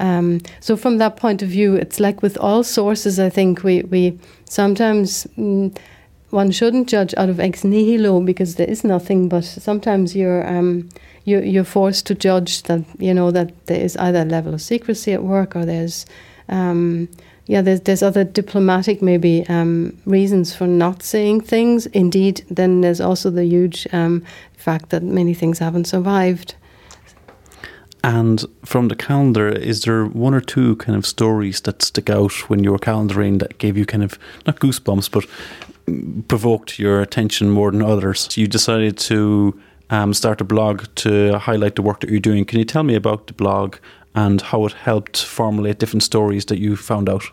[0.00, 3.18] Um, so from that point of view, it's like with all sources.
[3.18, 5.26] I think we we sometimes.
[5.36, 5.76] Mm,
[6.30, 10.88] one shouldn't judge out of ex nihilo because there is nothing, but sometimes you're um,
[11.24, 14.62] you're, you're forced to judge that you know that there is either a level of
[14.62, 16.06] secrecy at work or there's
[16.48, 17.08] um,
[17.46, 21.86] yeah there's there's other diplomatic maybe um, reasons for not saying things.
[21.86, 24.24] Indeed, then there's also the huge um,
[24.56, 26.54] fact that many things haven't survived.
[28.04, 32.32] And from the calendar, is there one or two kind of stories that stick out
[32.48, 35.26] when you were calendaring that gave you kind of not goosebumps, but
[36.28, 38.36] provoked your attention more than others?
[38.36, 42.44] You decided to um, start a blog to highlight the work that you're doing.
[42.44, 43.76] Can you tell me about the blog
[44.14, 47.24] and how it helped formulate different stories that you found out?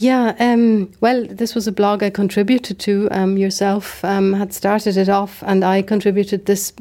[0.00, 3.06] Yeah, um, well, this was a blog I contributed to.
[3.10, 6.72] Um, yourself um, had started it off, and I contributed this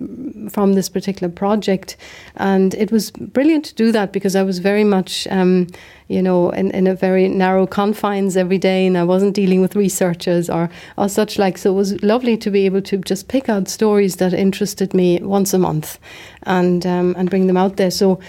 [0.50, 1.98] from this particular project.
[2.38, 5.68] And it was brilliant to do that because I was very much, um,
[6.08, 9.76] you know, in, in a very narrow confines every day, and I wasn't dealing with
[9.76, 11.58] researchers or, or such like.
[11.58, 15.20] So it was lovely to be able to just pick out stories that interested me
[15.22, 16.00] once a month,
[16.44, 17.92] and um, and bring them out there.
[17.92, 18.22] So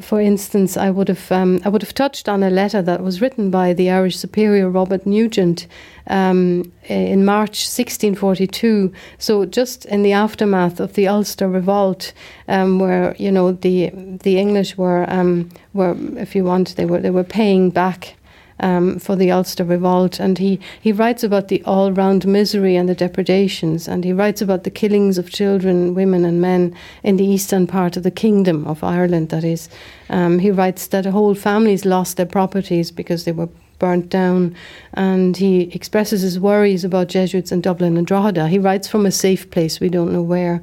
[0.00, 3.20] for instance, I would have um, I would have touched on a letter that was
[3.20, 5.66] written by the Irish Superior Robert Nugent
[6.06, 8.92] um, in March 1642.
[9.18, 12.12] So just in the aftermath of the Ulster Revolt,
[12.48, 17.00] um, where you know the the English were um, were, if you want, they were
[17.00, 18.16] they were paying back
[18.60, 22.88] um, for the Ulster Revolt, and he, he writes about the all round misery and
[22.88, 27.26] the depredations, and he writes about the killings of children, women, and men in the
[27.26, 29.28] eastern part of the kingdom of Ireland.
[29.28, 29.68] That is,
[30.10, 34.54] um, he writes that whole families lost their properties because they were burnt down,
[34.94, 38.48] and he expresses his worries about Jesuits in Dublin and Drogheda.
[38.48, 40.62] He writes from a safe place, we don't know where.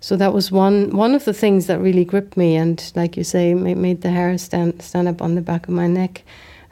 [0.00, 3.24] So that was one one of the things that really gripped me, and like you
[3.24, 6.22] say, made the hair stand stand up on the back of my neck.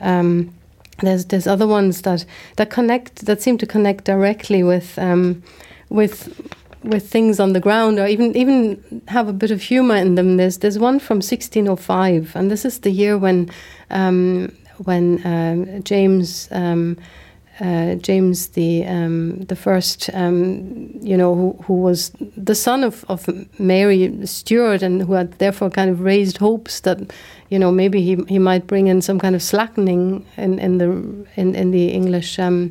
[0.01, 0.53] Um,
[1.01, 2.25] there's there's other ones that
[2.57, 5.43] that connect that seem to connect directly with um,
[5.89, 6.51] with
[6.85, 10.37] with things on the ground or even even have a bit of humor in them.
[10.37, 13.51] There's there's one from 1605, and this is the year when
[13.91, 16.49] um, when um, James.
[16.51, 16.97] Um,
[17.61, 23.05] uh, James the um, the first, um, you know, who, who was the son of,
[23.09, 23.29] of
[23.61, 27.13] Mary Stuart and who had therefore kind of raised hopes that,
[27.53, 30.87] you know, maybe he, he might bring in some kind of slackening in, in the
[31.37, 32.71] in, in the English um,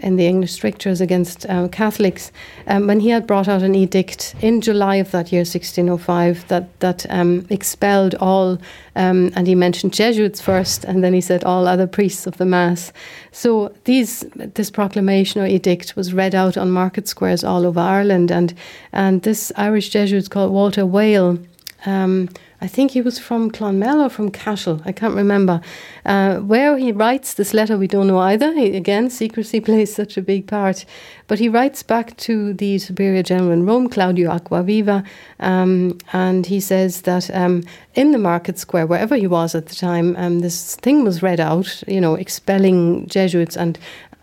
[0.00, 2.30] in the English strictures against uh, Catholics,
[2.68, 6.80] um, when he had brought out an edict in July of that year, 1605, that
[6.80, 8.58] that um, expelled all,
[8.96, 12.44] um, and he mentioned Jesuits first, and then he said all other priests of the
[12.44, 12.92] Mass.
[13.32, 14.20] So these
[14.54, 18.54] this proclamation or edict was read out on market squares all over Ireland, and
[18.92, 21.38] and this Irish Jesuit called Walter Whale.
[21.86, 22.28] Um,
[22.60, 25.60] I think he was from Clonmel or from Cashel, I can't remember.
[26.04, 28.52] Uh, where he writes this letter, we don't know either.
[28.52, 30.84] He, again, secrecy plays such a big part.
[31.28, 35.06] But he writes back to the Superior General in Rome, Claudio Acquaviva,
[35.38, 37.62] um, and he says that um,
[37.94, 41.38] in the market square, wherever he was at the time, um, this thing was read
[41.38, 43.78] out, you know, expelling Jesuits and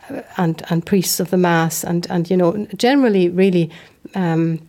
[0.10, 3.72] uh, and and priests of the mass, and and you know, generally, really.
[4.14, 4.60] Um,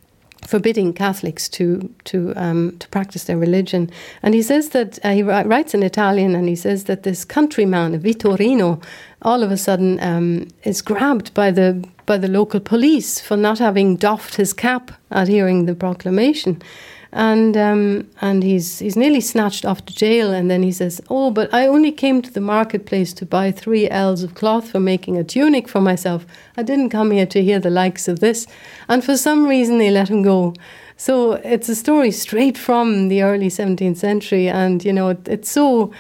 [0.47, 3.91] forbidding Catholics to to um, to practice their religion.
[4.23, 7.99] And he says that uh, he writes in Italian, and he says that this countryman
[8.01, 8.83] Vittorino,
[9.23, 13.59] all of a sudden, um, is grabbed by the by the local police for not
[13.59, 16.63] having doffed his cap at hearing the proclamation
[17.13, 20.33] and um, and he's he's nearly snatched off to jail.
[20.33, 23.89] And then he says, "Oh, but I only came to the marketplace to buy three
[23.89, 26.27] ells of cloth for making a tunic for myself.
[26.57, 28.47] I didn't come here to hear the likes of this."
[28.89, 30.55] And for some reason, they let him go.
[30.97, 35.51] So it's a story straight from the early 17th century, and you know it, it's
[35.51, 35.93] so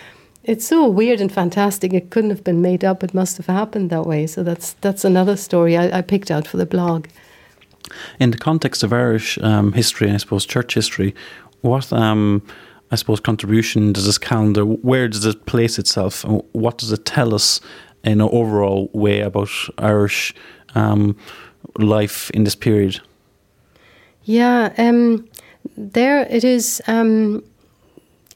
[0.46, 1.92] it's so weird and fantastic.
[1.92, 3.02] It couldn't have been made up.
[3.02, 4.26] It must have happened that way.
[4.26, 7.08] So that's that's another story I, I picked out for the blog.
[8.18, 11.14] In the context of Irish um, history and I suppose church history,
[11.60, 12.42] what um,
[12.90, 14.64] I suppose contribution does this calendar?
[14.64, 16.24] Where does it place itself?
[16.52, 17.60] What does it tell us
[18.04, 20.34] in an overall way about Irish
[20.74, 21.16] um,
[21.78, 23.00] life in this period?
[24.24, 25.28] Yeah, um,
[25.76, 26.82] there it is.
[26.86, 27.42] Um,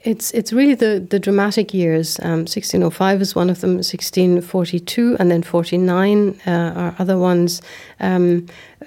[0.02, 2.18] it's it's really the, the dramatic years.
[2.20, 3.74] Um, 1605 is one of them.
[3.74, 7.60] 1642 and then 49 uh, are other ones.
[8.00, 8.46] Um,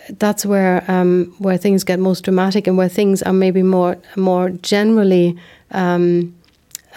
[0.09, 4.49] that's where um, where things get most dramatic and where things are maybe more more
[4.49, 5.37] generally
[5.71, 6.33] um,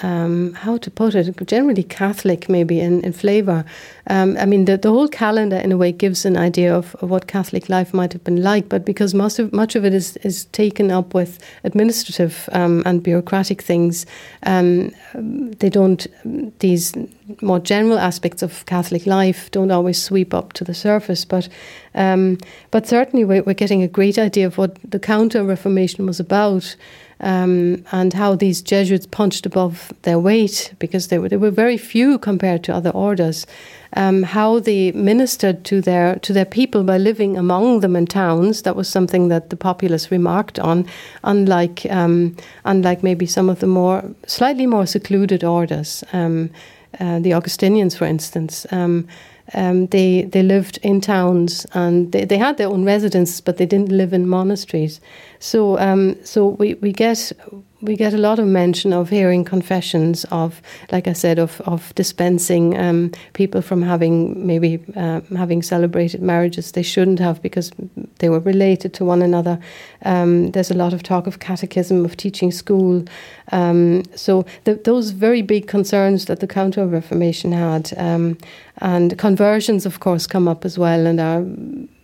[0.02, 3.64] um, how to put it, generally Catholic maybe in, in flavour.
[4.08, 7.10] Um, I mean, the, the whole calendar in a way gives an idea of, of,
[7.10, 10.16] what Catholic life might have been like, but because most of, much of it is,
[10.18, 14.06] is taken up with administrative um, and bureaucratic things,
[14.42, 16.06] um, they don't,
[16.58, 16.94] these
[17.40, 21.24] more general aspects of Catholic life don't always sweep up to the surface.
[21.24, 21.48] But,
[21.94, 22.38] um,
[22.70, 26.76] but certainly we're, we're getting a great idea of what the Counter Reformation was about
[27.20, 31.76] um, and how these Jesuits punched above their weight because they were, they were very
[31.76, 33.46] few compared to other orders.
[33.94, 38.62] Um, how they ministered to their to their people by living among them in towns.
[38.62, 40.86] That was something that the populace remarked on,
[41.24, 46.50] unlike um, unlike maybe some of the more slightly more secluded orders, um,
[47.00, 48.66] uh, the Augustinians, for instance.
[48.70, 49.06] Um,
[49.54, 53.66] um, they they lived in towns and they, they had their own residences, but they
[53.66, 55.00] didn't live in monasteries.
[55.38, 57.32] So um, so we, we get
[57.82, 61.94] we get a lot of mention of hearing confessions of, like I said, of of
[61.94, 67.72] dispensing um, people from having maybe uh, having celebrated marriages they shouldn't have because
[68.18, 69.58] they were related to one another.
[70.04, 73.04] Um, there's a lot of talk of catechism, of teaching school.
[73.52, 78.38] Um, so those very big concerns that the Counter Reformation had, um,
[78.78, 81.44] and conversions, of course, come up as well, and are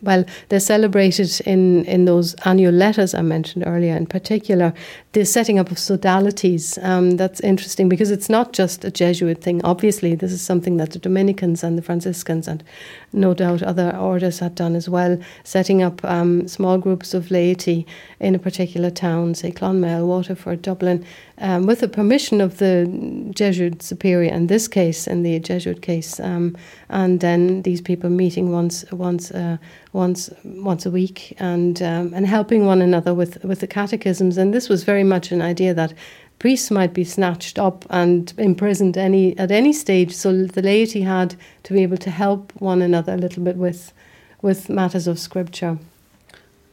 [0.02, 4.74] well, they're celebrated in, in those annual letters I mentioned earlier, in particular,
[5.12, 6.82] the setting up of sodalities.
[6.82, 9.64] Um, that's interesting because it's not just a Jesuit thing.
[9.64, 12.64] Obviously, this is something that the Dominicans and the Franciscans, and
[13.12, 17.86] no doubt other orders had done as well, setting up um, small groups of laity
[18.18, 21.04] in a particular town, say Clonmel, Waterford, Dublin,
[21.38, 26.18] um, with the permission of the Jesuit superior in this case, in the Jesuit case,
[26.20, 26.56] um,
[26.88, 29.56] and then these people meeting once once uh,
[29.92, 34.38] once once a week and um, and helping one another with with the catechisms.
[34.38, 35.94] And this was very much an idea that
[36.38, 40.14] priests might be snatched up and imprisoned any at any stage.
[40.14, 43.92] So the laity had to be able to help one another a little bit with
[44.40, 45.78] with matters of scripture.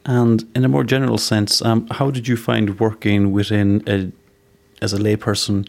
[0.05, 4.11] And in a more general sense, um, how did you find working within a
[4.81, 5.67] as a layperson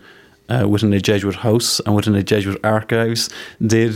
[0.50, 3.30] uh, within a Jesuit house and within a Jesuit archives.
[3.64, 3.94] Did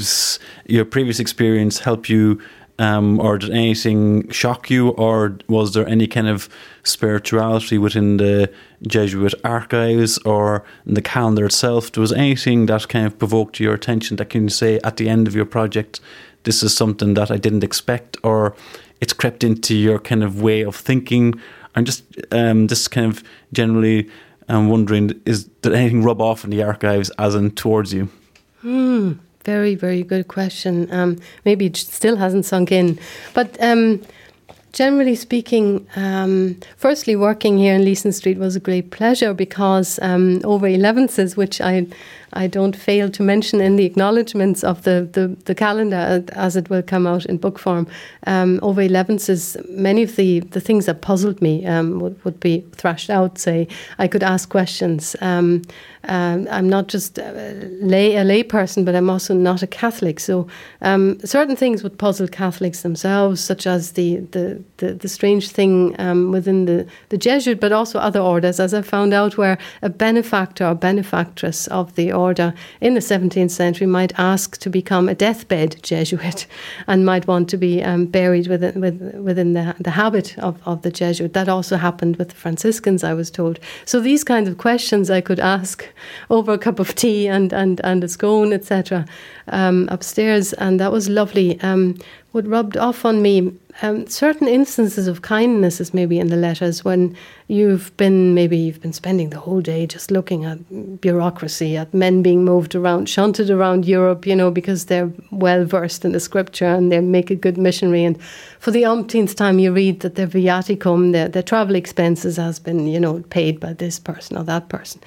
[0.66, 2.40] your previous experience help you,
[2.78, 6.48] um, or did anything shock you, or was there any kind of
[6.82, 8.50] spirituality within the
[8.86, 11.96] Jesuit archives or the calendar itself?
[11.96, 15.34] Was anything that kind of provoked your attention that can say at the end of
[15.34, 16.00] your project
[16.42, 18.54] this is something that I didn't expect, or
[19.00, 21.34] it's crept into your kind of way of thinking?
[21.74, 23.22] I'm just um, just kind of
[23.52, 24.08] generally
[24.48, 28.08] um, wondering: is did anything rub off in the archives, as in towards you?
[28.60, 29.12] Hmm.
[29.44, 30.90] Very, very good question.
[30.90, 32.98] Um, maybe it still hasn't sunk in,
[33.34, 34.00] but um,
[34.72, 40.40] generally speaking, um, firstly, working here in Leeson Street was a great pleasure because um,
[40.44, 41.86] over 11s, which I
[42.34, 46.68] I don't fail to mention in the acknowledgements of the, the, the calendar as it
[46.68, 47.86] will come out in book form.
[48.26, 52.64] Um, over 11s, many of the, the things that puzzled me um, would, would be
[52.72, 53.38] thrashed out.
[53.38, 53.68] Say,
[53.98, 55.16] I could ask questions.
[56.08, 60.20] Um, I'm not just a lay, a lay person, but I'm also not a Catholic.
[60.20, 60.46] So
[60.82, 65.94] um, certain things would puzzle Catholics themselves, such as the, the, the, the strange thing
[65.98, 69.88] um, within the, the Jesuit, but also other orders, as I found out, where a
[69.88, 75.14] benefactor or benefactress of the order in the 17th century might ask to become a
[75.14, 76.46] deathbed Jesuit
[76.86, 80.90] and might want to be um, buried within, within the, the habit of, of the
[80.90, 81.32] Jesuit.
[81.32, 83.58] That also happened with the Franciscans, I was told.
[83.84, 85.86] So these kinds of questions I could ask
[86.30, 89.06] over a cup of tea and, and, and a scone, etc.,
[89.48, 91.60] um, upstairs, and that was lovely.
[91.60, 91.96] Um,
[92.32, 93.52] what rubbed off on me
[93.82, 97.16] um, certain instances of kindness is maybe in the letters when
[97.48, 102.22] you've been maybe you've been spending the whole day just looking at bureaucracy, at men
[102.22, 106.66] being moved around, shunted around Europe, you know, because they're well versed in the scripture
[106.66, 108.04] and they make a good missionary.
[108.04, 108.20] And
[108.60, 112.86] for the umpteenth time, you read that their viaticum, their, their travel expenses, has been,
[112.86, 115.00] you know, paid by this person or that person.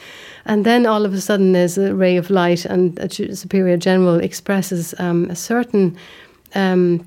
[0.45, 4.19] And then all of a sudden, there's a ray of light, and a superior general
[4.19, 5.97] expresses um, a certain.
[6.53, 7.05] Um,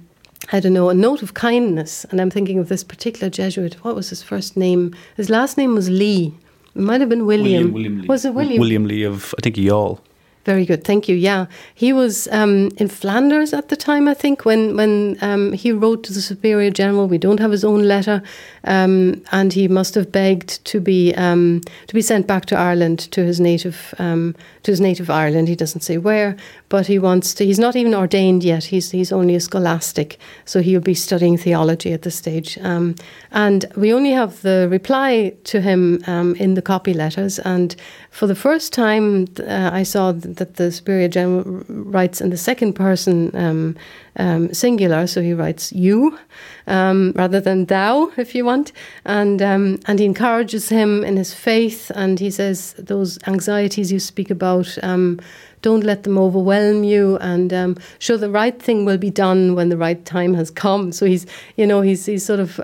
[0.53, 2.05] I don't know, a note of kindness.
[2.11, 3.74] And I'm thinking of this particular Jesuit.
[3.84, 4.95] What was his first name?
[5.16, 6.34] His last name was Lee.
[6.74, 7.72] It might have been William.
[7.72, 8.61] William, William was it William?
[8.61, 10.01] William Lee of, I think, Youghal.
[10.47, 11.14] Very good, thank you.
[11.14, 15.70] Yeah, he was um, in Flanders at the time, I think, when when um, he
[15.70, 17.07] wrote to the Superior General.
[17.07, 18.22] We don't have his own letter,
[18.64, 23.01] um, and he must have begged to be um, to be sent back to Ireland
[23.11, 25.49] to his native um, to his native Ireland.
[25.49, 26.36] He doesn't say where,
[26.70, 27.45] but he wants to.
[27.45, 28.64] He's not even ordained yet.
[28.64, 32.57] He's he's only a scholastic, so he'll be studying theology at this stage.
[32.62, 32.95] Um,
[33.30, 36.03] and we only have the reply to him
[36.38, 37.76] in the copy letters, and
[38.11, 42.74] for the first time, uh, I saw that the Superior General writes in the second
[42.74, 43.76] person um,
[44.16, 46.18] um, singular, so he writes you
[46.66, 48.72] um, rather than thou, if you want,
[49.05, 54.01] and um, and he encourages him in his faith, and he says those anxieties you
[54.01, 55.20] speak about um,
[55.62, 59.76] don't let them overwhelm you and show the right thing will be done when the
[59.76, 60.93] right time has come.
[60.93, 61.26] So he's
[61.57, 62.61] you know he's he's sort of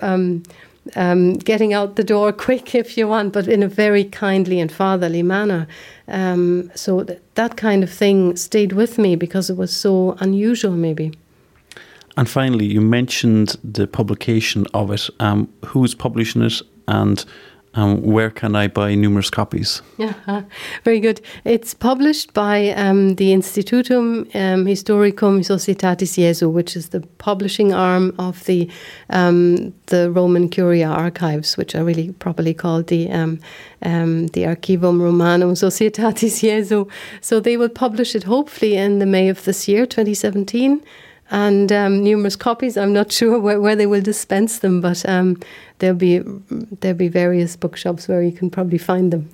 [0.95, 4.71] um, getting out the door quick if you want, but in a very kindly and
[4.71, 5.67] fatherly manner.
[6.09, 10.73] Um, so th- that kind of thing stayed with me because it was so unusual,
[10.73, 11.13] maybe.
[12.17, 15.11] And finally, you mentioned the publication of it.
[15.21, 17.25] Um, who's publishing it, and
[17.77, 19.83] um, where can I buy numerous copies?
[19.99, 20.43] Yeah,
[20.85, 21.21] very good.
[21.45, 28.15] It's published by um, the Institutum um, Historicum Societatis Jesu, which is the publishing arm
[28.19, 28.71] of the
[29.11, 33.41] um, the Roman Curia archives, which are really properly called the um,
[33.81, 36.87] the Archivum Romanum Societatis Jesu.
[37.21, 40.83] So they will publish it hopefully in the May of this year, 2017
[41.31, 42.77] and um, numerous copies.
[42.77, 45.41] I'm not sure where, where, they will dispense them, but um,
[45.79, 49.31] there'll be there'll be various bookshops where you can probably find them.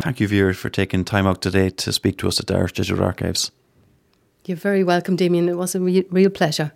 [0.00, 2.72] Thank you, Vera, for taking time out today to speak to us at the Irish
[2.72, 3.52] Digital Archives.
[4.44, 5.48] You're very welcome, Damien.
[5.48, 6.72] It was a re- real pleasure.